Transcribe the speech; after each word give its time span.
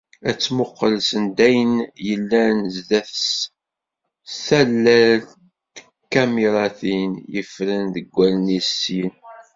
Ad 0.29 0.37
tmuqel 0.37 0.95
send 1.09 1.37
ayen 1.47 1.73
yellan 2.07 2.57
sdat-s 2.75 3.27
s 4.31 4.35
tallelt 4.47 5.29
n 5.35 5.39
tkamiratin 6.03 7.11
yeffren 7.33 7.83
deg 7.95 8.05
wallen-is, 8.15 8.69
syin. 8.81 9.13